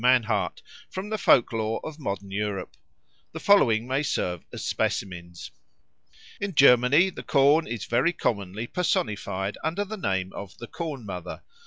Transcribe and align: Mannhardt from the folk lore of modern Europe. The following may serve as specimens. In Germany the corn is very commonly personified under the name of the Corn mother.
Mannhardt 0.03 0.63
from 0.89 1.09
the 1.09 1.17
folk 1.19 1.53
lore 1.53 1.79
of 1.85 1.99
modern 1.99 2.31
Europe. 2.31 2.75
The 3.33 3.39
following 3.39 3.85
may 3.87 4.01
serve 4.01 4.43
as 4.51 4.65
specimens. 4.65 5.51
In 6.39 6.55
Germany 6.55 7.11
the 7.11 7.21
corn 7.21 7.67
is 7.67 7.85
very 7.85 8.11
commonly 8.11 8.65
personified 8.65 9.59
under 9.63 9.85
the 9.85 9.97
name 9.97 10.33
of 10.33 10.57
the 10.57 10.65
Corn 10.65 11.05
mother. 11.05 11.43